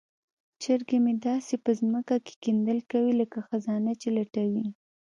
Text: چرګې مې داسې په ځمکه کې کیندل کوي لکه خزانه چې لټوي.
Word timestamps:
چرګې 0.61 0.97
مې 1.03 1.13
داسې 1.27 1.55
په 1.63 1.71
ځمکه 1.79 2.15
کې 2.25 2.33
کیندل 2.43 2.79
کوي 2.91 3.13
لکه 3.21 3.37
خزانه 3.47 3.91
چې 4.01 4.07
لټوي. 4.17 4.65